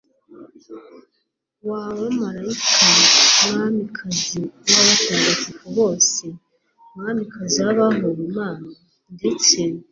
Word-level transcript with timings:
w'abamarayika, 1.69 2.85
mwamikazi 3.49 4.41
w'abatagatifu 4.73 5.65
bose, 5.77 6.25
mwamikazi 6.95 7.57
w'abahowe 7.65 8.21
imana, 8.29 8.69
ndetse 9.15 9.59